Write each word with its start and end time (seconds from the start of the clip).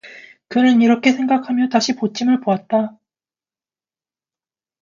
그는 0.47 0.81
이렇게 0.81 1.11
생각하며 1.11 1.69
다시 1.69 1.93
봇짐을 1.95 2.39
보았다. 2.39 2.97